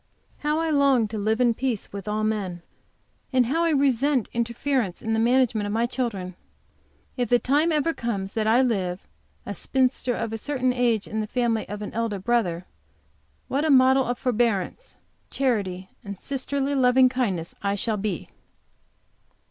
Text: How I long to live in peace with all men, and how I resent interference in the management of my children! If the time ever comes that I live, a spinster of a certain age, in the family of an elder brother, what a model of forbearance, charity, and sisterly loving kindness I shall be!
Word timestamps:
How 0.39 0.57
I 0.57 0.71
long 0.71 1.07
to 1.09 1.19
live 1.19 1.39
in 1.39 1.53
peace 1.53 1.93
with 1.93 2.07
all 2.07 2.23
men, 2.23 2.63
and 3.31 3.45
how 3.45 3.63
I 3.65 3.69
resent 3.69 4.29
interference 4.33 5.03
in 5.03 5.13
the 5.13 5.19
management 5.19 5.67
of 5.67 5.73
my 5.73 5.85
children! 5.85 6.33
If 7.17 7.29
the 7.29 7.37
time 7.37 7.71
ever 7.71 7.93
comes 7.93 8.33
that 8.33 8.47
I 8.47 8.63
live, 8.63 9.01
a 9.45 9.53
spinster 9.53 10.15
of 10.15 10.33
a 10.33 10.39
certain 10.39 10.73
age, 10.73 11.07
in 11.07 11.21
the 11.21 11.27
family 11.27 11.69
of 11.69 11.83
an 11.83 11.93
elder 11.93 12.17
brother, 12.17 12.65
what 13.47 13.63
a 13.63 13.69
model 13.69 14.05
of 14.05 14.17
forbearance, 14.17 14.97
charity, 15.29 15.89
and 16.03 16.19
sisterly 16.19 16.73
loving 16.73 17.07
kindness 17.07 17.53
I 17.61 17.75
shall 17.75 17.97
be! 17.97 18.27